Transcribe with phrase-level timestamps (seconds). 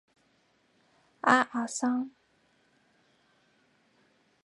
[1.21, 2.09] 阿尔桑。